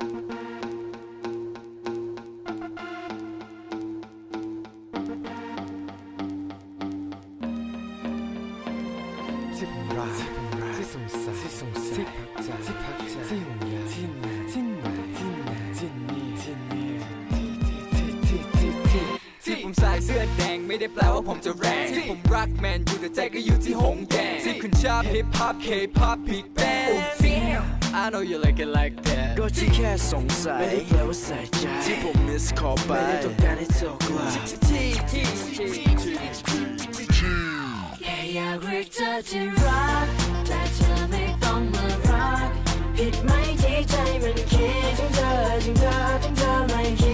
[0.00, 0.08] ที่
[9.72, 10.10] ผมรัก
[10.76, 12.48] ที่สงสัยที่สงสัยที่พักใจ
[13.28, 14.84] ที่ห่วงใยที่ไหนที่ไหน
[15.16, 16.90] ที่ไหนที่นี่ที่นี่
[17.32, 19.04] ที่ที่ที่ที่ที่
[19.44, 26.69] ที่ผมใส่เสื้อแดงไม่ได้แปลว่าผมจะแรงที่ผมรักแมนอยู่แต่ใจก็อยู่ที่หงแดงที่คุณชอบฮิปฮอปเคป๊อปบิ๊กแบน
[27.92, 34.30] I know you like it like that ก็ที่แค่สงสัยไม่ได้แปลว่าใส่ใจที่ผมมิสคอไปไม่ได้ต้องการให้เธอกลับ
[34.68, 35.26] ที่ที่
[35.56, 35.68] ที่
[36.02, 40.06] ที่แค่อยากเรียกเธอที่รัก
[40.46, 42.48] แต่เธอไม่ต้องมารัก
[42.96, 43.30] ผิดไหม
[43.62, 45.32] ที่ใจมันคิดถึงเธอ
[45.64, 47.09] ถึงเธอถึงเธอไม่คิด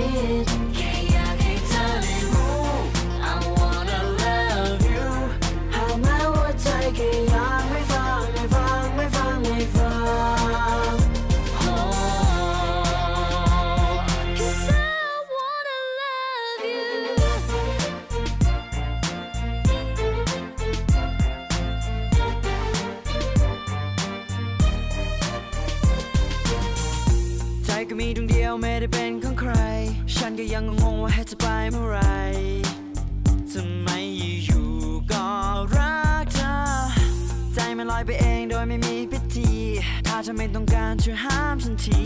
[30.40, 31.98] ก็ยังงงว่าให้จะไปเมื่อไหร
[33.52, 33.88] ทำไม
[34.44, 35.26] อยู่ๆก็
[35.74, 36.54] รักเธอ
[37.54, 39.48] ใจมันลอยไปเองโดยไม่มีพิธี
[40.06, 42.04] ถ้าเธอไม่ต้องการช่วยห้ามฉันที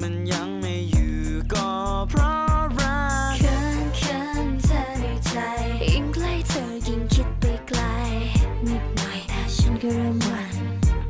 [0.00, 1.14] มันยังไม่อยู่
[1.52, 1.68] ก็
[2.08, 5.34] เพราะรักเขินเขินเธอในใจ
[5.92, 7.80] ยิ่งใกล้เธอยิ่งคิดไปไกล
[8.68, 10.56] นิดหน่อยแต่ฉันก็เริ่มหวั่น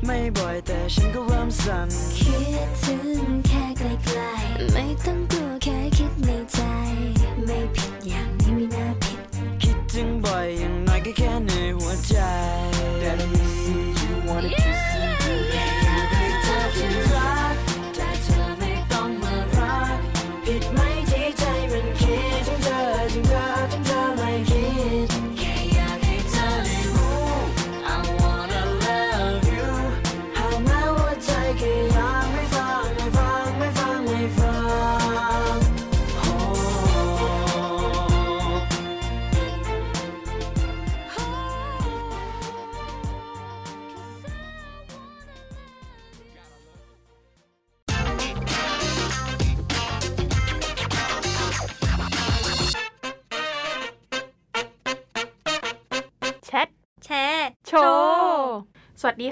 [0.05, 3.83] ไม่บ่อยแต่ฉันก็เริ่มสั่นคิดถึงแค่ไก
[4.17, 5.30] ลๆไม่ต้องกลัวแค่คิด
[6.53, 6.59] ใจ
[7.45, 9.19] ไม่ผิดอย่างนี้ไม่น่าผิด
[9.63, 12.15] คิดถึงบ่อยอย่างน้อยก็แค่ในหัวใจ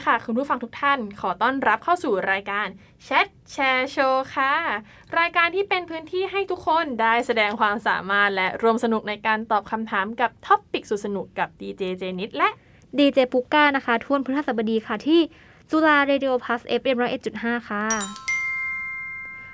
[0.06, 2.68] ค่ะ คุณผู้ฟังทุกท่าน ขอต้อนรับเข้าสู่รายการ
[3.04, 4.54] Chat Share Show ค่ะ
[5.20, 12.50] รายการที่เป็นพื้นที่ให้ทุกคนได้แสดงความสามารถและร่วมสนุกในการตอบคำถามกับ topic สุดสนุกกับดีเจเจนิดและ
[12.98, 15.22] ดีเจปุกก้านะคะทุกวันพฤหัสบดีค่ะที่
[15.72, 17.84] จุฬา Radio Plus FM ร้อยเอ็ดจุดห้าค่ะ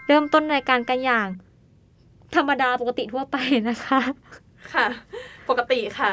[0.07, 1.27] เริ่มต้นรายการกันอย่าง
[2.35, 3.37] ธรรมดาปกติทั่วไป
[3.69, 3.99] นะคะ
[4.73, 4.87] ค่ะ
[5.49, 6.11] ปกติค่ะ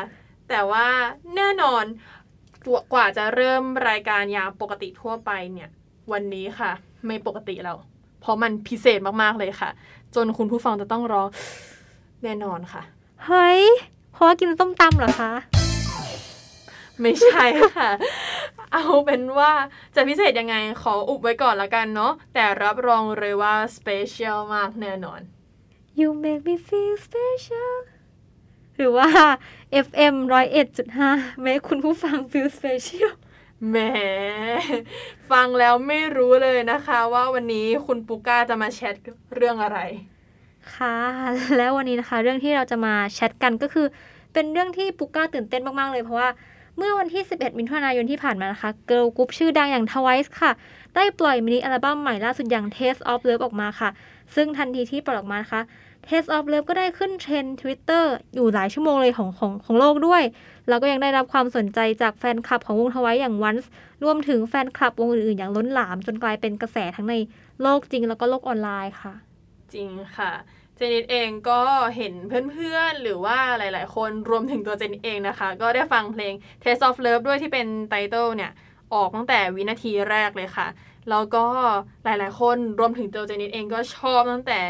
[0.49, 0.87] แต่ว่า
[1.37, 1.85] แน่นอน
[2.93, 5.69] กว่าจะเริ่มรายการยามปกติทั่วไปเนี่ย
[6.13, 6.71] วันนี้ค่ะ
[7.07, 7.79] ไม่ปกติแล้ว
[8.21, 9.71] เพราะมันพิเศษมากๆเลยค่ะ
[10.15, 11.23] จนคุณผู้ฟังจะต้องรอ
[12.23, 12.83] แน่นอนค่ะ
[13.27, 13.63] เฮ้ย
[14.13, 15.33] เพราะว่ากินส้มตำเหรอคะ
[17.01, 17.45] ไม่ใช่
[17.77, 17.91] ค่ะ
[18.73, 19.53] เอาเป็นว่า
[19.95, 25.21] จะพิเศษยังไงขออุบไว้ก่อนละกันเนาะแต่รับรองเลยว่า special มากแน่นอน
[25.99, 27.73] You make me feel special
[28.77, 29.09] หรือว่า
[29.87, 31.11] FM ร้อยเอ็ดจุดห้า
[31.45, 33.13] make คุณผู้ฟัง feel special
[33.69, 33.77] แหม
[35.31, 38.95] ฟังแล้วไม่รู้เลยนะคะ ว่าวันนี้คุณปุกก้าจะมาแชท
[39.35, 39.79] เรื่องอะไร
[40.75, 40.97] ค่ะ
[41.57, 43.87] แล้ววันนี้นะคะ เรื่องที่เราจะมาแชทกันก็คือ
[44.33, 46.29] เป็นเรื่องที่ปุกก้าตื่นเต้นมาก ๆ เลยเพราะว่า
[46.77, 50.53] เมื่อวันที่ 11 มิถุนายนที่ผ่านมานะคะ เกิร์ลกรุ๊ปชื่อดังอย่าง Twice ค่ะ
[50.95, 53.91] ได้ปล่อยมินิอัลบั้มใหม่ล่าสุดอย่าง Taste of Love ออกมาค่ะ
[54.35, 55.61] ซึ่งทันทีที่ปล่อยออกมานะคะ
[56.09, 58.05] Taste of Love ก็ได้ขึ้นเทรนด์ Twitter
[58.35, 60.23] อยู่หลายชั่วโมงเลยของของของโลกด้วย
[60.69, 63.67] แล้วก็ยังได้รับความสนใจจากแฟนคลับของวง Twice อย่าง Once
[64.05, 67.15] รวมถึงแฟนคลับวงอื่นๆ อย่างล้นหลามจนกลายเป็นกระแสทั้งใน
[67.63, 69.15] โลกจริงแล้วก็โลกออนไลน์ค่ะ
[69.75, 70.33] จริงค่ะ
[70.77, 71.61] เจนิดเองก็
[71.97, 72.15] เห็น
[72.53, 76.33] เพื่อนๆ หรือว่าหลายๆ คนรวมถึงตัวเจนิดเองนะคะ ก็ได้ฟังเพลง
[76.63, 78.53] Taste of Love ด้วยที่เป็น title เนี่ย
[78.95, 80.67] ออกตั้งแต่วินาทีแรกเลยค่ะ
[81.11, 81.45] แล้วก็
[82.05, 84.61] หลายๆ คนรวมถึงตัวเจนิดเองก็ชอบตั้งแต่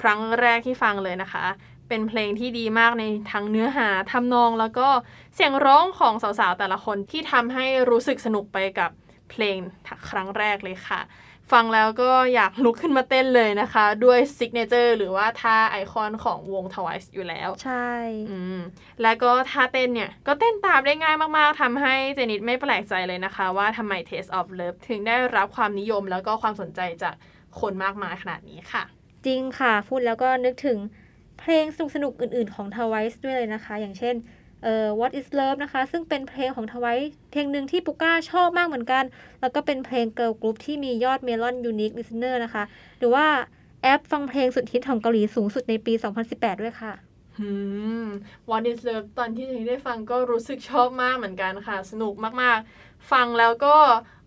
[0.00, 1.46] ครั้งแรกที่ฟังเลยนะคะ
[1.88, 4.88] เป็นเพลงที่ดีมากในทั้งเนื้อหาทำนองแล้วก็
[5.34, 8.90] เสียงร้องของสาวๆแต่ละคนที่ทำให้รู้สึกสนุกไปกับ
[9.30, 9.56] เพลง
[10.10, 11.00] ครั้งแรกเลยค่ะ
[11.52, 17.90] ฟังแล้วก็อยากลุกขึ้นมาเต้นเลยนะคะ ด้วย signature หรือว่าท่าไอคอนของวง Twice อยู่แล้ว ใช่
[18.30, 18.60] อืม
[19.02, 27.14] แล้วก็ท่าเต้นเนี่ย ก็เต้นตามได้ง่ายมากๆทำให้เจนิดไม่แปลกใจเลยนะคะ ว่าทำไม Taste of Love ถึงได้รับความนิยมแล้วก็ความสนใจจาก
[27.60, 28.84] คนมากมายขนาดนี้ค่ะ
[29.26, 30.78] จริงค่ะ พูดแล้วก็นึกถึง
[31.38, 34.14] เพลงสนุกสนุกๆอื่น ๆของ Twice ด้วยเลยนะคะ อย่างเช่น
[34.62, 39.04] เอ่อ What is Love นะคะ ซึ่งเป็นเพลงของ Twice เพลงหนึ่งที่ปุก้าชอบมากเหมือนกัน
[39.40, 42.64] แล้วก็เป็นเพลง Girl Group ที่มียอด Melon Unique Listener นะคะ
[42.98, 43.26] หรือว่า
[43.82, 45.92] แอปฟังเพลงสุดฮิตของเกาหลีสูงสุดในปี
[46.28, 46.92] 2018 ด้วยค่ะ
[47.38, 47.48] อื
[48.04, 48.06] ม
[48.50, 53.76] What is Love ตอนที่ฉันได้ฟังก็รู้สึกชอบมากเหมือนกันค่ะ สนุกมากๆ ฟังแล้วก็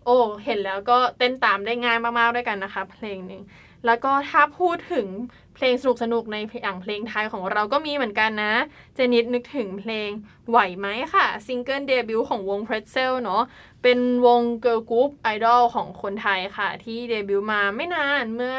[0.04, 3.42] โอ้ เห็นแล้วก็เต้นตามได้ง่ายมากๆด้วยกันนะคะ เพลงหนึ่ง
[3.86, 5.06] แล้วก็ถ้าพูดถึง
[5.54, 8.54] เพลงสนุกๆในอย่างเพลงไทยของเราก็มีเหมือนกันนะ
[8.94, 10.10] เจนิดนึกถึงเพลง
[10.48, 13.42] ไหวไหมค่ะ single debut ของวง Pretzelle เนาะ
[13.82, 18.56] เป็นวงเกิร์ลกรุ๊ปไอดอลของคนไทยค่ะ ที่เดบิวต์มาไม่นานเมื่อ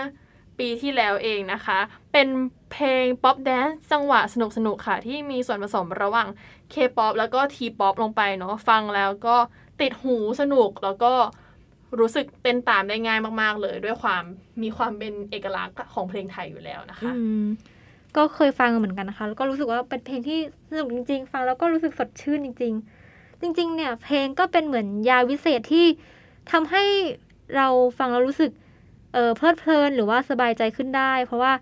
[0.60, 1.80] ปีที่แล้วเองนะคะ
[2.12, 2.28] เป็น
[2.72, 4.36] เพลงป๊อปแดนซ์จังหวะส
[4.66, 6.28] นุกๆค่ะ ที่มีส่วนผสมระหว่าง
[6.74, 9.36] K-POP แล้วก็ T-POP ลงไปเนาะฟังแล้วก็
[9.82, 11.14] ติดหูสนุกแล้วก็
[12.00, 14.24] รู้สึกเต้นตามได้ง่ายมาก ๆ เลย ด้วยความ
[14.62, 17.12] มีความเป็นเอกลักษณ์ของเพลงไทยอยู่แล้วนะคะ
[18.18, 20.40] ก็เคยฟังเหมือนกันนะคะ แล้วก็รู้สึกว่าเป็นเพลงที่
[20.70, 22.74] สนุกจริง ๆ ฟังแล้วก็รู้สึกสดชื่นจริง
[23.08, 25.86] ๆ จริง ๆ เนี่ย เพลงก็เป็นเหมือนยาวิเศษที่
[26.52, 26.84] ทำให้
[27.56, 28.52] เราฟังแล้วรู้สึก
[29.14, 31.54] เออเพลิดเพลินหรือว่าสบายใจขึ้นได้ เพราะว่า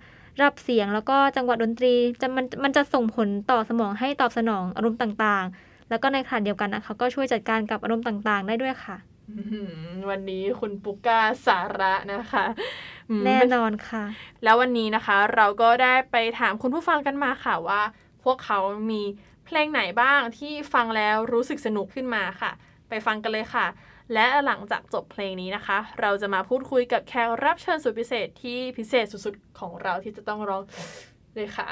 [0.42, 8.98] รับเสียงแล้วก็จังหวะดนตรีจะมันมันจะส่งผลต่อสมองให้ตอบสนองอารมณ์ต่างๆ แล้วก็ในขณะเดียวกันนะคะ ก็ช่วยจัดการกับอารมณ์ต่างๆ ได้ด้วยค่ะ
[10.10, 12.46] วันนี้คุณปุกก้าสาระนะคะ
[13.10, 14.04] อืมแน่นอนค่ะ
[14.44, 17.82] แล้ววันนี้นะคะ เราก็ได้ไปถามคุณผู้ฟังกันมาค่ะว่า
[18.24, 18.60] พวกเขา
[18.92, 19.02] มี
[19.46, 22.52] เพลงไหนบ้างที่ฟังแล้วรู้สึกสนุกขึ้นมาค่ะ
[22.90, 23.66] ไปฟังกันเลยค่ะ
[24.14, 30.64] และหลังจากจบเพลงนี้นะคะ เราจะมาพูดคุยกับแขกรับเชิญสุดพิเศษที่พิเศษสุดๆของเราที่จะต้องร้อง
[31.36, 31.68] เลยค่ะ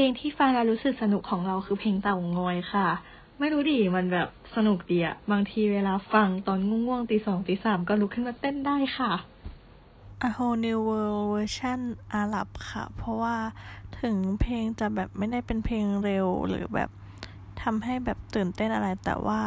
[0.00, 2.88] ลงที่ฟังแล้วรู้สึกสนุกของเราคือเพลงเต่างอยค่ะ
[3.38, 9.12] ไม่รู้ดิมันแบบสนุกดีอะบางทีเวลาฟังตอนง่วงๆตีสองตีสามก็ลุกขึ้นมาเต้นได้ค่ะ
[10.26, 11.80] A Whole New World เวอร์ชัน
[12.14, 13.36] อาหรับค่ะ เพราะว่า
[14.00, 16.90] ถึงเพลงจะแบบไม่ได้เป็นเพลงเร็วหรือแบบ
[17.62, 19.40] ทำให้แบบตื่นเต้นอะไร แต่ว่า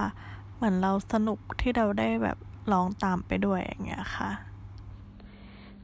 [0.55, 2.37] เหมือนเราสนุกที่เราได้แบบ
[2.71, 4.29] ร้องตามไปด้วยอย่างเงี้ยค่ะ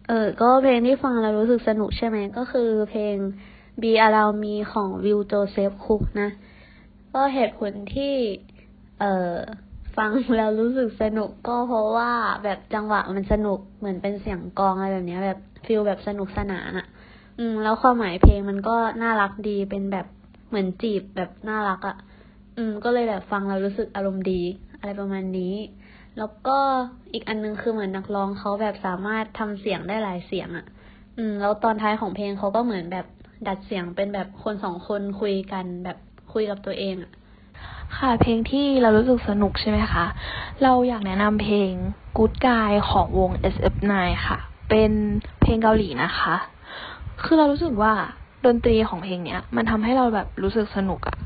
[0.07, 3.15] เออ ก็เพลงที่ฟังแล้วรู้สึกสนุกใช่ไหมก็คือเพลง
[3.81, 6.29] Be Around Me ของวิลโจเซฟคุกนะ
[7.13, 8.13] ก็เหตุผลที่
[8.99, 9.35] เอ่อ
[9.97, 12.11] ฟังแล้วรู้สึกสนุกก็เพราะว่า
[12.43, 16.87] แบบจังหวะมันสนุกเหมือนเป็นเสียงกองอะไรแบบเนี้ยแบบฟิลแบบสนุกสนานอะ
[17.39, 20.05] อืม แล้วความหมายเพลงมันก็น่ารักดีเป็นแบบ
[20.49, 21.95] เหมือนจีบแบบน่ารักอะ
[22.57, 24.41] อืม ก็เลยแบบฟังแล้วรู้สึกอารมณ์ดี
[24.79, 25.53] อะไรประมาณนี้
[26.17, 26.57] แล้วก็
[27.13, 30.65] อีกอันนึงคือเหมือนนักร้องเขาแบบสามารถทำเสียงได้หลายเสียงอะ่ะ
[31.17, 33.05] อืม แล้วตอนท้ายของเพลงเขาก็เหมือนแบบ
[33.47, 35.97] ดัดเสียงเป็นแบบคนสองคนคุยกันแบบ
[36.33, 37.11] คุยกับตัวเองอะ่ะ
[37.97, 40.05] ค่ะเพลงที่เรารู้สึกสนุกใช่ไหมคะ
[40.63, 41.71] เราอยากแนะนำเพลง
[42.17, 43.93] Good Guy ของวง SF9
[44.27, 44.37] ค่ะ
[44.69, 44.91] เป็น
[45.41, 46.35] เพลงเกาหลีนะคะ
[47.23, 47.93] คือเรารู้สึกว่า
[48.45, 51.17] ดนตรีของเพลงเนี้ย มันทำให้เราแบบรู้สึกสนุกอะ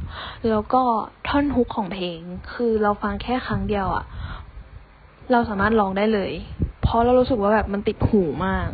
[0.50, 0.84] แล้วก็
[1.28, 2.20] ท่อนฮุกของเพลง
[2.54, 4.06] คือเราฟังแค่ครั้งเดียวอะ
[5.32, 6.32] เราสามารถร้องได้เลย
[6.82, 8.68] เพราะเรารู้สึกว่าแบบมันติดหูมาก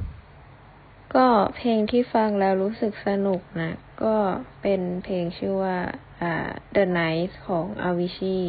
[1.16, 3.74] ก็เพลงที่ฟังแล้วรู้สึกสนุกนะ
[4.04, 4.16] ก็
[4.62, 5.78] เป็นเพลงชื่อว่า
[6.22, 6.34] อ่า
[6.76, 8.48] The Night ของ Avicii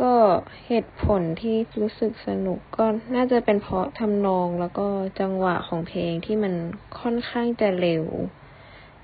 [0.00, 0.14] ก็
[0.66, 4.86] เหตุผลที่รู้สึกสนุกก็น่าจะเป็นเพราะทำนองแล้วก็
[5.20, 6.54] จังหวะของเพลงที่มัน
[7.00, 8.04] ค่อนข้างจะเร็ว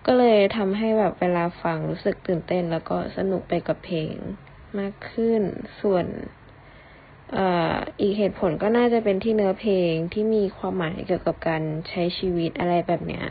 [0.07, 4.15] ก็เลยทำให้แบบเวลาฟังรู้สึกตื่นเต้น แล้วก็สนุกไปกับเพลง
[4.79, 5.43] มากขึ้น
[5.81, 6.07] ส่วน
[8.01, 13.25] อีกเหตุผลก็น่าจะเป็นที่เนื้อเพลงที่มีความหมายเกี่ยวกับการใช้ชีวิตอะไรแบบเนี้ย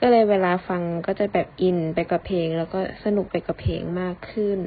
[0.00, 4.60] ก็เลยเวลาฟังก็จะแบบอินไปกับเพลง แล้วก็สนุกไปกับเพลงมากขึ้น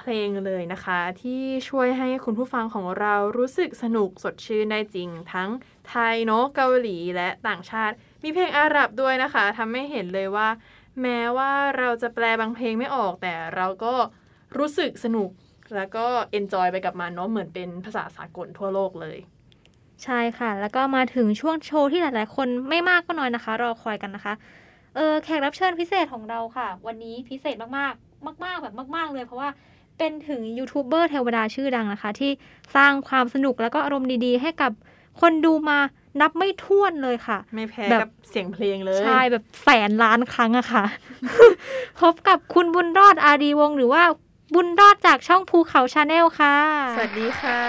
[0.00, 5.50] เพลงเลยนะคะ ที่ช่วยให้คุณผู้ฟังของเรารู้สึกสนุกสดชื่นได้จริง ทั้ง
[5.88, 10.48] ไทยเนอะเกาหลีและต่างชาติ มีเพลงอาหรับด้วยนะคะทำให้เห็นเลยว่า
[11.02, 13.94] แม้ว่าเราจะแปลบางเพลงไม่ออกแต่เราก็
[14.58, 15.30] รู้สึกสนุก
[15.76, 19.18] แล้วก็เอนจอยไปกับมันเนาะเหมือนเป็นภาษาสากลทั่วโลกเลย
[20.04, 24.34] ใช่ค่ะ แล้วก็มาถึงช่วงโชว์ที่หลาย ๆ คนไม่มากก็น้อยนะคะ รอคอยกันนะคะ
[24.96, 29.48] เออแขกรับเชิญพิเศษของเราค่ะ วันนี้พิเศษมากๆ มาก ๆ แบบมาก ๆ เลยเพราะว่า
[30.00, 32.30] เป็นถึงยูทูบเบอร์เทวดาชื่อดังนะคะ ที่
[32.76, 34.72] สร้างความสนุกแล้วก็อารมณ์ดีๆ ให้กับ
[35.20, 35.78] คนดูมา
[36.20, 40.84] นับไม่ถ้วนเลยค่ะ ไม่แพ้แบบกับเสียงเพลงเลย ใช่แบบแสนล้านครั้งอะค่ะ
[42.00, 44.02] พบกับคุณบุญรอดอาดีวงศ์หรือว่า
[44.54, 46.56] บุญรอดจากช่องภูเขา channel ค่ะ
[46.96, 47.60] สวัสดีค่ะ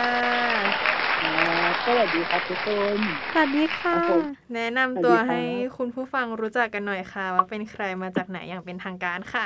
[1.86, 2.98] สวัสดีครับทุกคน
[3.34, 5.42] สวัสดีค่ะครับผมแนะนำตัวสวัสดีครับให้
[5.78, 9.46] คุณผู้ฟังรู้จักกันหน่อยค่ะ ว่าเป็นใครมาจากไหนอย่างเป็นทางการค่ะ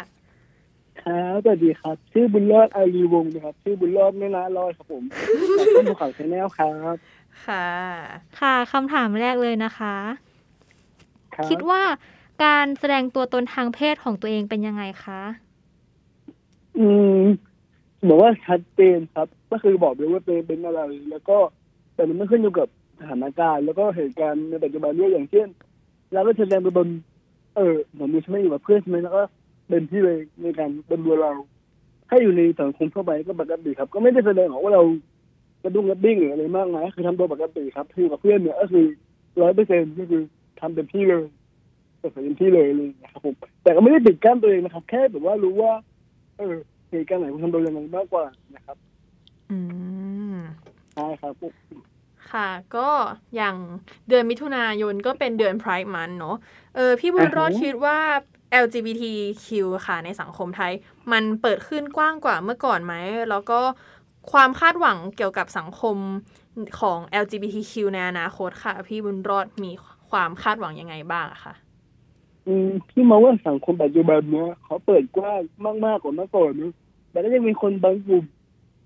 [1.04, 5.04] ครับสวัสดีครับ ชื่อบุญรอดอารีวงศ์นะครับ ชื่อบุญรอดไม่ละรอดครับผม
[5.58, 6.96] จากต้นภูเขาชาแนลครับ
[7.46, 7.68] ค่ะ
[8.40, 9.96] ค่ะคำถามแรกเลยนะคะ
[11.36, 11.82] ครับคิดว่า
[12.44, 15.22] การแสดงตัวตนทางเพศของตัวเองเป็นยังไงคะ
[16.78, 16.88] อื
[17.20, 17.24] ม
[18.08, 21.38] บอกว่าชัดเจนครับ ก็คือบอกเลยว่าตัวเองเป็นอะไร แล้วก็
[21.96, 22.68] แต่มันไม่ขึ้นอยู่กับ
[23.00, 25.48] สถานการณ์แล้วก็เหตุการณ์ในปัจจุบันด้วยอย่างเช่น
[26.14, 26.88] เราก็แสดงตัวตน
[27.56, 29.24] เออสมมติฉันไม่อยู่กับเพื่อนใช่ไหมแล้วก็
[29.68, 31.32] เป็นที่เลยในการเป็นตัวเรา
[32.10, 34.84] ให้อยู่ในสังคมทั่วไปก็ปกติครับ ก็ไม่ได้แสดงออกว่าเรา
[35.64, 38.86] กระดุ้งกระดิ้งหรืออะไรมากมายคือทำตัวปกติครับคือกับเพื่อนเนี่ยก็คือ
[39.42, 40.22] ร้อยเปอร์เซ็นต์ก็คือ
[40.60, 41.24] ทำเต็มที่เลย
[42.00, 45.74] เปิดเผยเต็มที่เลยเลยนะครับผมแต่ก็ไม่ได้ปิดกั้นตัวเองนะครับ แค่แบบว่ารู้ว่า
[46.38, 46.56] เออ
[46.90, 48.78] เหตุการณ์ไหนคุณทำตัวยังไงมากกว่านะครับ
[49.52, 49.58] อื
[50.34, 50.36] ม
[50.94, 51.54] ใช่ครับผม
[52.32, 52.90] ค่ะก็
[53.36, 53.56] อย่าง
[54.10, 56.38] เดือนมิถุนายนก็เป็นเดือน Pride Month เนอะ
[56.76, 57.98] เออพี่บุญรอดคิดว่า
[58.64, 59.48] LGBTQ
[59.88, 60.74] ค่ะในสังคมไทย
[61.12, 62.94] มันเปิดขึ้นกว้างกว่าเมื่อก่อนไหม
[63.30, 63.60] แล้วก็
[64.32, 65.98] ความคาดหวังเกี่ยวกับสังคม
[66.80, 69.72] ของ LGBTQ ในอนาคตค่ะ พี่บุญรอดมี
[70.10, 71.54] ความคาดหวังยังไงบ้างอะคะ
[72.48, 76.74] อืมพี่มองว่าสังคมปัจจุบันเนี้ยเขาเปิดกว้างมากๆกกว่าเมื่อก่อนนะ
[77.12, 78.24] แต่ก็ยังมีคนบางกลุ่ม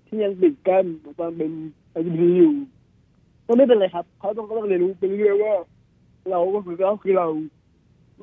[0.06, 0.84] ที่ยังปิดกั้น
[1.18, 1.50] ความเป็น
[2.00, 2.54] LGBT อยู่
[3.46, 5.54] ก็ไม่เป็นไรครับ เขาต้องก็ต้องเรียนรู้ไปเรื่อยว่า
[6.30, 7.26] เราก็คือเราคือเรา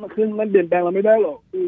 [0.01, 1.65] มันคือมันเปลี่ยนแปลงเราไม่ได้หรอกคือ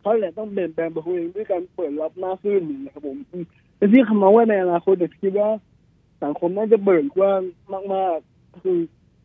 [0.00, 3.44] เขาแหละต้องเปลี่ยนแปลงตัวเขาเองด้วยการเปิดรับมากขึ้นนะครับผมอืม
[3.76, 5.48] แต่ที่คำมองว่าในอนาคตเนี่ยคิดว่า
[6.24, 7.40] สังคมน่าจะเบิกกว้าง
[7.94, 8.78] มากๆคือ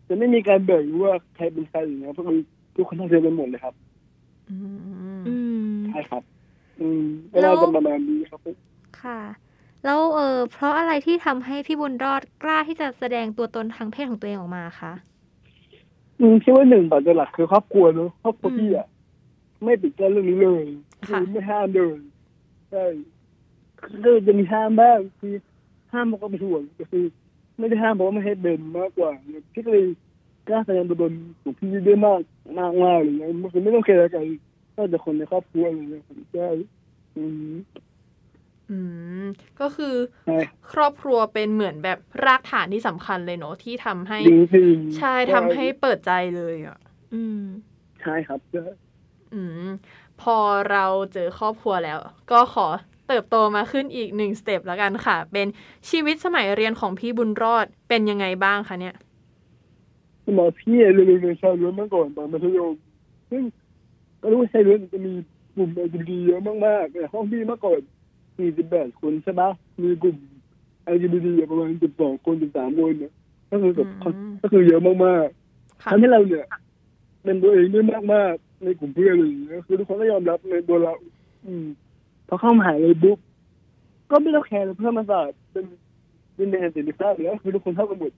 [0.08, 2.40] จะไม่มีการแบ่งว่าใครเป็นใครอย่างเงี้ยเพราะคือ
[2.76, 3.74] ทุกคนเท่าเทียมกันหมดเลยครับ
[4.50, 4.78] อืม
[5.28, 5.36] อื
[5.68, 6.24] มใช่ครับ
[6.80, 8.56] อืมก็น่าจะประมาณนี้ครับผม
[9.02, 9.20] ค่ะ
[9.86, 15.07] แล้วเออเพราะอะไรที่ทำให้พี่บุญรอดกล้าที่จะแสดงตัวตนทางเพศของตัวเองออกมาคะอืม
[16.44, 18.88] คิดว่าหนึ่งปัจจัยหลักคือครอบครัวเนอะครอบครัวอืมพี่อะ
[19.64, 20.64] ไม่ปิดกั้นเรื่องนี้เลย
[21.10, 22.00] ค่ะคือไม่ห้ามเลย
[22.72, 22.86] ใช่
[24.04, 25.34] คือจะมีห้ามบ้างคือ
[25.92, 27.06] ห้ามมันก็ไม่ถ่วงก็คือ
[27.58, 29.12] ไม่ได้ห้ามเพราะว่าไม่ให้เบนมากกว่า
[29.54, 29.86] พี่ก็เลย
[30.48, 32.22] กล้าแสดงตัวตนของพี่ได้มาก
[32.60, 34.26] มากมากอะไรเงี้ยมันคือไม่ต้องเคลียร์กัน
[34.78, 36.48] นอกจากคนในครอบครัวอะไรเงี้ยผมใช่
[38.70, 39.26] อืมอืม
[39.60, 39.96] ก็คือ
[40.26, 40.38] ใช่
[40.72, 46.78] ครอบครัวเป็นเหมือนแบบรากฐานที่สำคัญเลยเนอะที่ทำให้จริงจริงๆใช่ทำให้เปิดใจเลยอะ
[47.14, 47.42] อืม
[48.02, 48.66] ใช่ครับใช่
[49.34, 49.68] อืม
[50.22, 50.38] พอ
[50.72, 52.00] เราเจอครอบครัวแล้ว
[52.32, 52.68] ก็ขอ
[53.08, 55.48] เติบโตมาขึ้นอีกหนึ่งสเต็ปแล้วกันค่ะ เป็น
[55.90, 58.96] ชีวิตสมัยเรียนของพี่บุญรอดเป็นยังไงบ้างคะเนี่ย
[60.26, 62.74] สมัยพี่เรียนโรงเรียนชายล้วนมาก่อนตอนมัธยม
[63.32, 63.44] ซึ่ง
[64.22, 65.14] ก็รู้ว่าชายล้วนจะมี
[65.56, 67.82] กลุ่ม LGBT เยอะมากๆในห้องพี่เมื่อก่อน
[68.38, 69.50] 48คนใช่ปะ
[69.84, 70.18] มีกลุ่ม
[70.96, 73.14] LGBT ประมาณ12คน13คนเนี่ย
[73.52, 74.94] ก็คือแบบอืมก็คือเยอะมา
[75.26, 76.46] กๆค่ะทำให้เราเนี่ย
[77.24, 77.82] เป็นตัวเองได้
[78.14, 80.94] มากๆในกลุ่มเพื่อนอะไรอย่างเงี้ยคือทุกคนก็ยอมรับในตัวเรา
[81.48, 81.66] อืม
[82.28, 83.18] พอเข้ามหาเลยปุ๊บ
[84.12, 85.66] ก็ไม่ต้องแคร์เลยเพื่อนมาศาสตร์เป็น
[86.36, 88.12] เป็นแดนเสรีภาพแล้วคือทุกคนเท่ากันหมด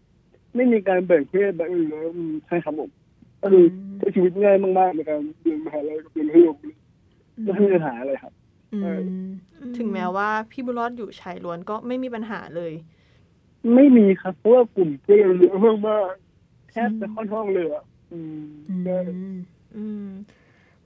[0.56, 2.90] ไม่มีการแบ่งเพศแบบอื่นแล้วอืมใช่ครับผม
[3.42, 3.66] ก็คือ
[3.98, 6.76] ใช้ชีวิตง่ายมากๆในการเรียนมหาลัยกับเรียนมัธยมเลย
[7.44, 8.34] ไม่มีปัญหาอะไรครับ
[8.74, 9.02] อืมเออ
[9.78, 12.74] ถึงแม้ว่าพี่บุญรอดอยู่ชายล้วนก็ไม่มีปัญหาเลย
[13.75, 15.56] ไม่มีครับเพราะว่ากลุ่มเพื่อนเราเยอะ
[15.88, 18.44] มากๆแทบจะค่อนห้องเลยอะอืม
[18.86, 18.98] ใช่
[19.75, 20.08] อืม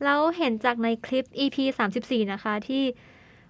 [0.04, 1.58] แล้วเห็นจากในคลิป EP
[1.98, 2.84] 34นะคะ ที่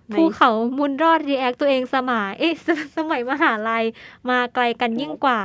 [0.09, 3.83] ในภูเขามุนรอดรีแอคตัวเองสมัยเอ๊ะสสมัยมหาลัย
[4.29, 5.39] มาไกลกันยิ่งกว่า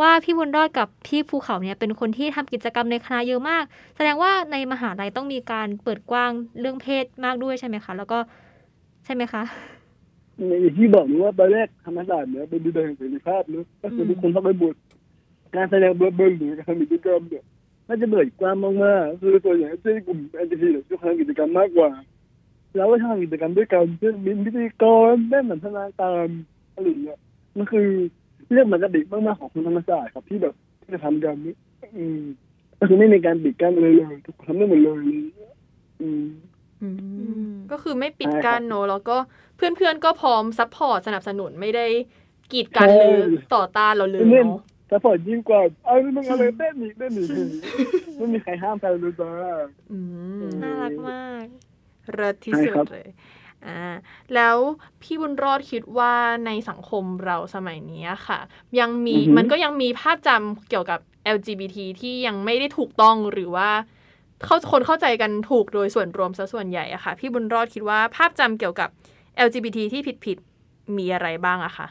[0.00, 3.64] ว่าพี่บุญรอดกับพี่ภูเขาเนี่ยเป็นคนที่ทำกิจกรรมในคณะเยอะมาก
[3.96, 8.18] แสดงว่าในมหาลัยต้องมีการเปิดกว้างเรื่องเพศมากด้วยใช่ไหมคะ แล้วก็
[9.04, 9.42] ใช่ไหมคะ
[10.36, 14.74] อย่างที่บอกนะว่าตอนแรกธรรมศาสตร์เนี่ยเป็นดินแดนแห่งเสรีภาพเนอะก็คือทุกคนเข้าไปบท
[15.54, 17.44] การแสดงเบิร์เบิร์หรือการทำกิจกรรมเนี่ย
[17.88, 21.90] น่าจะเบิดกว้างมากๆคือส่วนใหญ่จะเป็นกลุ่มแอนตี้เนี่ยที่ทำกิจกรรมมากกว่า
[22.76, 26.26] แล้วก็ทำกิจกรรมด้วยกันเช่นมีพิธีกรได้เหมือนธนาการ
[26.74, 27.18] อะไรอย่างเงี้ย
[27.56, 27.88] มันคือ
[28.50, 31.54] เรื่องปกติมากๆของคนธรรมศาสตร์ครับที่แบบที่จะทำกันนี่
[31.96, 32.20] อืม
[32.78, 34.96] ก็คือไม่มีการปิดกั้นเลยเลยทุกคนทำได้หมดเลย
[36.00, 36.24] อืม
[37.70, 39.16] ก็คือไม่ปิดใช่ครับกั้นเนอะแล้วก็
[39.56, 41.86] เพื่อนๆก็พร้อมซัพพอร์ตสนับสนุนไม่ได้
[42.52, 43.22] กีดกันหรือ
[43.54, 47.28] ต่อต้านเราเลยเล่นเนาะ support ยิ่งกว่าเอามึงอะไรเต้นอีกเต้นอีก
[48.16, 49.32] ไม่มีใครห้ามใครเลยจ้า
[49.92, 49.98] อื
[50.40, 51.44] มน่ารักมาก
[52.12, 53.08] เลิศที่ใช่สุดครับเลย
[53.66, 53.80] อ่า
[54.34, 54.56] แล้ว
[55.02, 56.14] พี่บุญรอดคิดว่า
[56.46, 58.38] ในสังคมเราสมัยนี้ค่ะ
[58.80, 61.00] ยังมีมันก็ยังมีภาพจำเกี่ยวกับ
[61.36, 63.70] LGBT ที่ยังไม่ได้ถูกต้องหรือว่า
[64.44, 68.88] เข้าคนเข้าใจกันถูกโดยส่วนรวมซะส่วนใหญ่อะค่ะ พี่บุญรอดคิดว่าภาพจำเกี่ยวกับ
[69.46, 71.86] LGBT ที่ผิดๆมีอะไรบ้างอะคะ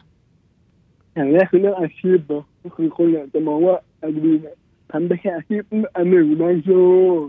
[1.13, 4.55] อย่างแรกคือเรื่องอาชีพเนาะก็คือคนเนี่ยจะมองว่าอาชีพเนี่ย
[4.91, 5.61] ทำได้แค่อาชีพ
[5.95, 7.27] อันหนึ่งนายโชว์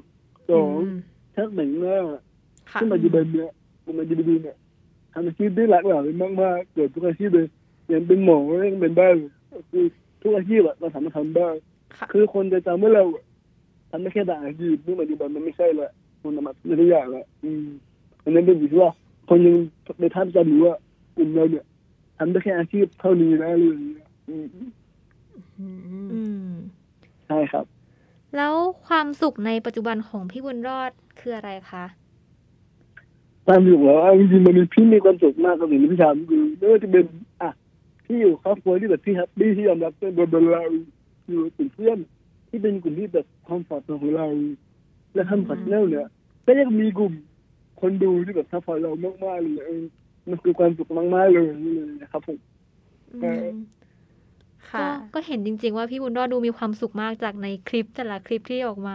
[0.50, 0.72] สอง
[1.34, 1.98] ชักหนังหน้า
[2.70, 3.50] ค่ะซึ่งปัจจุบันเนี่ย
[3.84, 4.56] กลุ่ม LGBT เนี่ย
[5.12, 6.02] ทำอาชีพได้หลากหลาย
[6.42, 7.46] มากๆเกิดทุกอาชีพเลย
[7.88, 9.84] อย่างเป็นหมอก็ยังเป็นได้เลยก็คือ
[10.22, 11.48] ทุกอาชีพอะเราสามารถทำได้
[11.98, 13.23] ค่ะคือคนจะจำว่าเราอะ
[13.96, 17.66] ทำได้แค่ด่างอาชีพนี่ปัจจุบันมันไม่ใช่ละคนทำมาทุกอย่างละอืม
[18.22, 18.92] อันนั้นเป็นอยู่ที่ว่า
[19.28, 19.56] คนยัง
[20.00, 20.74] ในท่านจำอยู่ว่า
[21.16, 21.64] กลุ่มเราเนี่ย
[22.18, 24.46] ทำได้แค่อาชีพเท่านี้นะอะไรอย่างเงี้ยอืม
[26.12, 26.48] อืม
[27.26, 27.64] ใช่ครับ
[28.36, 28.54] แล้ว
[28.86, 31.84] ความสุขในปัจจุบันของพี่บุญรอดคืออะไรคะ
[33.46, 37.04] ความสุขแล้วเอาจริงๆมันมีพี่มีความสุขมากกับสิ่งที่พี่ทำคือไม่ว่าจะเป็น
[37.42, 37.50] อะ
[38.06, 40.62] ที่อยู่ครอบครัวที่แบบที่แฮปปี้ที่ยอมรับเป็นตัวเรา
[41.28, 41.98] อยู่กลุ่มเพื่อน
[42.48, 44.26] ที่เป็นกลุ่มที่แบบ ความฝันของเรา
[45.14, 46.06] และทำ content เนี่ย
[46.46, 47.12] ก็ยังมีกลุ่ม
[47.80, 48.90] คนดูที่แบบ support เรา
[49.26, 49.82] มากๆเลยเออ
[50.30, 52.38] มันคือความสุขมากๆเลยนี่เลยนะครับผม
[53.12, 53.40] อืม
[54.70, 54.82] ค่ะก็
[55.14, 58.94] ก็เห็นจริง ๆ ว่าพี่บุญรอดดูมีความสุขมากจากในคลิปแต่ละคลิปที่ออกมา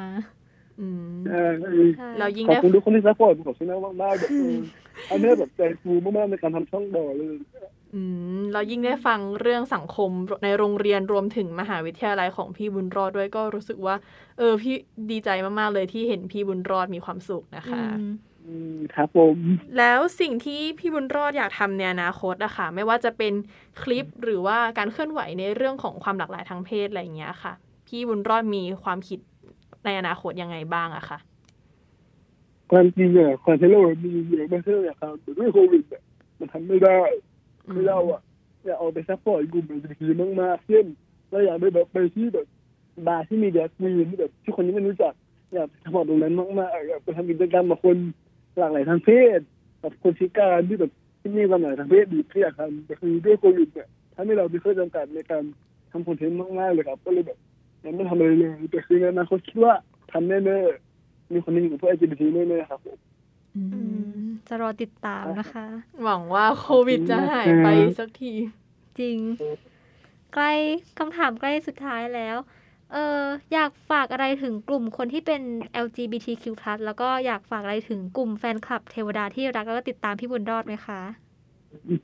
[0.78, 1.52] อืมเออ
[1.94, 3.68] ใช่เรายิ่งขอบได้คุณทุกคนที่ support ผมขอบคุณ
[4.04, 4.58] มากๆแบบเออ
[5.10, 7.36] อันนี้แบบใจฟูมากๆในการทำช่องบ่อเลย
[7.94, 8.02] อื
[8.38, 10.12] มเรายิ่งได้ฟังเรื่องสังคม
[10.44, 13.96] ในโรงเรียนรวมถึงมหาวิทยาลัยของพี่บุญรอดด้วยก็รู้สึกว่า
[14.38, 14.76] เออพี่
[15.12, 18.12] ดีใจมากๆเลยที่เห็นพี่บุญรอดมีความสุขนะคะอืม
[18.46, 19.38] อืมครับผม
[19.78, 23.34] แล้วสิ่งที่พี่บุญรอดอยากทำในอนาคตอะค่ะ ไม่ว่าจะเป็น
[23.82, 27.54] คลิปหรือว่าการเคลื่อนไหวในเรื่องของความหลากหลายทางเพศอะไรอย่างเงี้ยค่ะ
[27.88, 29.20] พี่บุญรอดมีความคิด
[29.86, 31.18] ในอนาคตยังไงบ้างอะคะ
[32.72, 36.02] ความจริงอะคอนเทนต์เรามีเยอะมากเลยอะครับแต่ด้วยโควิดอะ
[36.40, 37.00] มันทำไม่ได้
[37.74, 38.22] คือเราอะ
[38.66, 40.02] อยากเอาไป support กลุ่ม LGBT
[40.42, 40.86] มากๆเช่น
[41.32, 42.48] เราอยากไปแบบไปที่แบบ
[43.08, 45.14] บาร์ที่มี drag queen ที่แบบที่คนยังไม่รู้จัก
[45.54, 47.98] อยากไป support ตรงนั้นมากๆอยากไปทำกิจกรรมกับคน
[48.58, 49.40] หลากหลายทางเพศ
[49.84, 55.44] กับคนพิการที่แบบที่มีความหลากหลายทางเพศดีที่อยากทำแต่คือด้วยโควิดเนี่ยทำให้เรามีข้อจำกัดในการ
[55.92, 57.38] ทำ content มากๆเลยครับ ก็เลยแบบ
[57.86, 59.74] ยังไม่ทำอะไรเลยแต่คือในอนาคตคิดว่า
[60.12, 62.98] ทำแน่ๆมีคนหนึงของพวก LGBT แน่ๆครับผม
[64.48, 65.66] จะรอติดตามนะคะ
[66.04, 67.68] หวังว่าโควิดจะหายไป
[68.00, 68.34] สักที
[69.00, 69.18] จริง
[70.34, 70.52] ใกล้
[71.00, 72.38] คำถามใกล้สุดท้ายแล้ว
[72.94, 73.22] เออ
[73.54, 75.42] อยากฝากอะไรถึงกลุ่มคนที่เป็น
[75.86, 76.46] LGBTQ+
[76.86, 81.02] แล้วก็อยากฝากอะไรถึงกลุ่มแฟนคลับเทวดาที่รักแล้วก็ติดตามพี่บุญรอดไหมคะ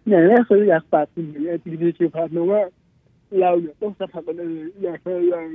[0.09, 1.27] อย่างแรกคืออยากฝากถึง
[1.57, 2.01] LGBTQ+
[2.35, 2.61] นะว่า
[3.39, 5.47] เราเนี่ยต้องสัมผัสกันเองอย่าพยายาม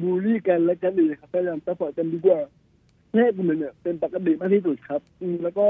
[0.00, 2.40] บูลลี่กันและกันเองครับพยายาม support กันดีกว่า
[3.20, 5.64] ให้กลุ่มมันเนี่ยเป็นปกติมากที่สุดครับอืมแล้วก็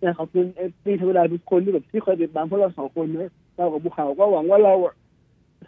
[0.00, 4.94] อยากขอบคุณ FC เทวดาทุกคนที่แบบที่คอยติดตามพวกเราสองคนนะเรากับภูเขาก็หวังว่าเราอะ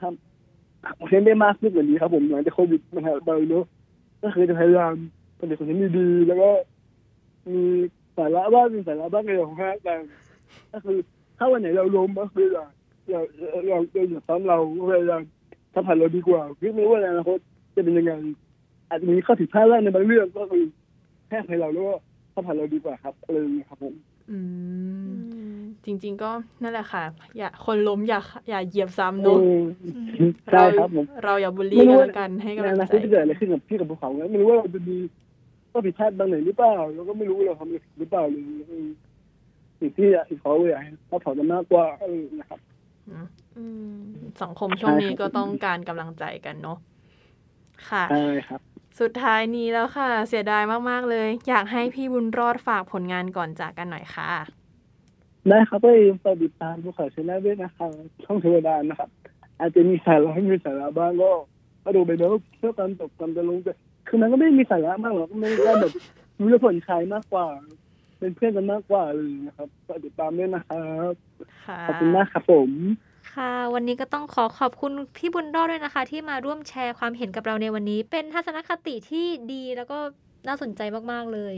[0.01, 3.65] ทำ content ได้มากขึ้นกว่านี้ครับ ผมหลังจากโควิดมันหายไปเนอะ
[4.23, 4.93] ก็คือจะพยายาม
[5.39, 6.51] ผลิต content ดีๆแล้วก็
[7.49, 7.63] มี
[8.17, 10.01] สาระบ้างมีสาระบ้างในองของห้ากัน
[10.73, 10.99] ก็คือ
[11.39, 12.65] ถ้าวันไหนเราล้มก็คือเรา
[13.11, 13.79] เราเราเรา
[14.11, 14.59] อย่าซ้ำเรา
[14.91, 15.23] พยายาม
[15.75, 17.39] ทำผ่านเราดีกว่าคิดไม่ว่าในอนาคต
[17.75, 18.13] จะเป็นยังไง
[18.89, 20.65] อาจจะมีข้อผิดพลาดบ้างในบางเรื่องก็คือ
[21.31, 21.95] แค่ให้เราแล้วก็
[22.35, 23.95] ทำผ่านเราดีกว่าครับอะไรอย่างเงี้ยครับผม
[24.31, 24.39] อื
[25.07, 26.31] มจริง ๆ ก็
[26.63, 27.05] นั่นแหละค่ะ
[27.39, 29.95] อย่าคนล้มอย่าอย่าเหยียบซ้ำเอเนาะอ
[30.53, 34.97] ใช่ครับผมเราอย่าบูลลี่กันแล้วกันให้ในกำลัองนาใจคตจะเกิดอะไรขึ้นกับพี่กับภูเขาเนี่ยไม่รู้ว่าเราจะมี
[35.73, 38.47] ก็ผิดพลาดบางไหนหรือเปล่าเราก็ไม่รู้เราทำหรือเปล่าหรือ
[39.81, 40.09] สิ่งที่
[40.41, 42.61] เขาอยากให้เขาถอนกันมากกว่าเออนะครับ
[43.57, 43.95] อืม
[44.43, 46.79] สังคมช่วงนี้ก็ต้องการกำลังใจกันเนาะ
[47.89, 48.70] ค่ะใช่ครับ
[49.01, 54.31] สุดท้ายนี้แล้วค่ะ เสียดายมากๆเลย อยากให้พี่บุญรอดฝากผลงานก่อนจากกันหน่อยค่ะ
[55.49, 57.91] ได้ครับก็อย่าลืมฝากติดตามภูเขาชนะด้วยนะครับ
[58.25, 59.11] ช่องเทวดานะครับ
[59.59, 61.31] อาจจะมีสาระไม่มีสาระบ้างก็
[61.85, 63.73] ก็ดูไปเนอะเพื่อความจบความจะลงแต่
[64.09, 65.93] คือมันก็ไม่มีสาระมากหรอกมันก็แบบ
[66.39, 67.47] รู้เรื่องผลคลายมากกว่า
[68.19, 71.13] เป็นเพื่อนกันมากกว่าเลยนะครับฝากติดตามด้วยนะครับ
[71.67, 72.71] ค่ะขอบคุณมากครับผม
[73.35, 79.99] ค่ะ วันนี้ก็ต้องขอขอบคุณพี่บุญรอดด้วยนะคะ ที่มาร่วมแชร์ความเห็นกับเราในวันนี้ เป็นทัศนคติที่ดีแล้วก็
[80.49, 80.81] น่าสนใจ
[81.13, 81.55] มาก ๆ เลย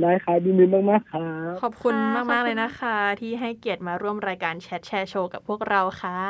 [0.00, 6.20] ได้ครับยินดีมากๆครับ ขอบคุณค่ะมากขอบคุณๆเลยนะคะ ที่ให้เกียรติมาร่วมรายการแชทแชร์โชว์กับพวกเราค่ะ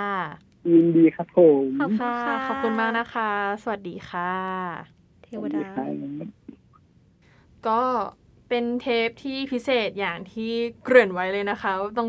[0.72, 3.30] ยินดีครับผมขอบคุณ ค่ะค่ะขอบคุณมากนะคะ
[3.62, 4.32] สวัสดีค่ะ
[5.24, 5.84] เทวดาครั
[6.26, 6.28] บ
[7.68, 7.82] ก็
[8.48, 10.52] เป็นเทปที่พิเศษอย่างที่
[10.84, 12.08] เกริ่นไว้เลยนะคะว่าต้อง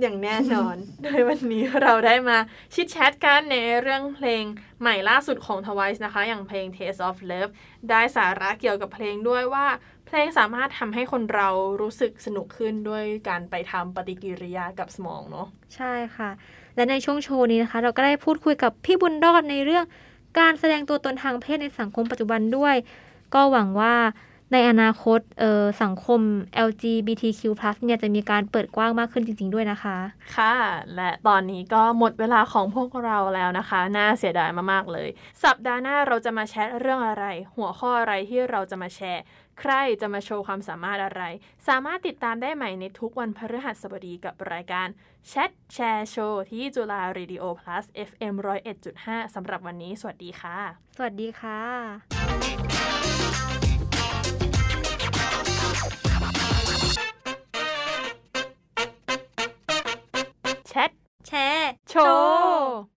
[0.00, 2.38] อย่างแน่นอน โดยวันนี้เราได้มา
[2.74, 4.42] ชิดแชทกันในเรื่องเพลง
[4.80, 7.52] ใหม่ล่าสุดของ Twice นะคะ อย่างเพลง Taste of Love
[7.90, 9.66] ได้สาระเกี่ยวกับเพลงด้วยว่า
[10.06, 11.48] เพลงสามารถทำให้คนเรา
[11.80, 16.30] รู้สึกสนุกขึ้นด้วยการไปทำปฏิกิริยากับสมองเนาะใช่ค่ะ
[16.74, 19.84] และในช่วงโชว์นี้นะคะ เราก็ได้พูดคุยกับพี่บุญรอดในเรื่อง
[20.38, 22.74] การแสดงตัวตนทางเพศในสังคมปัจจุบันด้วย
[23.34, 23.94] ก็หวังว่า
[24.52, 26.20] ในอนาคตเอ่อสังคม
[26.68, 27.42] LGBTQ+
[27.84, 29.96] เนี่ยจะมีการเปิดกว้างมากขึ้นจริง ๆ ด้วยนะคะ
[30.36, 30.54] ค่ะ
[30.94, 35.08] และตอนนี้ก็หมดเวลาของพวกเราแล้วนะคะ น่าเสียดายมากๆเลย
[35.44, 37.24] สัปดาห์หน้าเราจะมาแชทเรื่องอะไร
[37.56, 39.22] หัวข้ออะไรที่เราจะมาแชร์
[39.60, 41.22] ใครจะมาโชว์ความสามารถอะไร
[41.68, 44.88] สามารถติดตามได้ใหม่ในทุกวันพฤหัสบดีกับรายการ
[45.28, 48.34] แชทแชร์โชว์ที่จุฬา Radio Plus FM
[48.84, 50.58] 101.5สำหรับวันนี้ สวัสดีค่ะ
[50.96, 52.47] สวัสดีค่ะ
[61.28, 62.88] 채초